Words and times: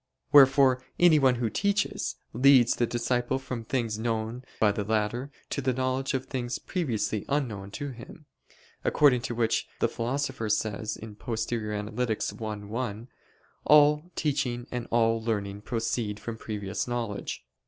Wherefore 0.31 0.81
anyone 0.99 1.35
who 1.35 1.51
teaches, 1.51 2.15
leads 2.33 2.75
the 2.77 2.87
disciple 2.87 3.37
from 3.37 3.63
things 3.63 3.99
known 3.99 4.43
by 4.59 4.71
the 4.71 4.83
latter, 4.83 5.29
to 5.51 5.61
the 5.61 5.73
knowledge 5.75 6.15
of 6.15 6.25
things 6.25 6.57
previously 6.57 7.23
unknown 7.29 7.69
to 7.69 7.89
him; 7.89 8.25
according 8.83 9.21
to 9.21 9.35
what 9.35 9.55
the 9.79 9.87
Philosopher 9.87 10.49
says 10.49 10.97
(Poster. 11.19 11.71
i, 11.71 11.85
1): 11.85 13.07
"All 13.65 14.11
teaching 14.15 14.65
and 14.71 14.87
all 14.89 15.21
learning 15.23 15.61
proceed 15.61 16.19
from 16.19 16.35
previous 16.35 16.87
knowledge." 16.87 17.45